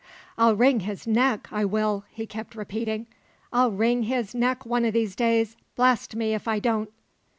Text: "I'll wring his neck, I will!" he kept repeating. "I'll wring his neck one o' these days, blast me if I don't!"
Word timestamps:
"I'll 0.35 0.55
wring 0.55 0.79
his 0.79 1.05
neck, 1.05 1.47
I 1.51 1.63
will!" 1.63 2.05
he 2.09 2.25
kept 2.25 2.55
repeating. 2.55 3.05
"I'll 3.53 3.69
wring 3.69 4.01
his 4.01 4.33
neck 4.33 4.65
one 4.65 4.83
o' 4.83 4.89
these 4.89 5.15
days, 5.15 5.55
blast 5.75 6.15
me 6.15 6.33
if 6.33 6.47
I 6.47 6.57
don't!" 6.57 6.89